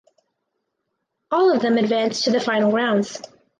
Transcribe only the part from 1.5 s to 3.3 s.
of them advanced to the final rounds.